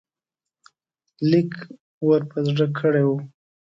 [1.29, 1.53] لیک
[2.07, 3.17] ور په زړه کړی وو.